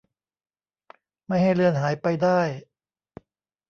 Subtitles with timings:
[1.25, 2.39] ไม่ให้เลือนหายไปได้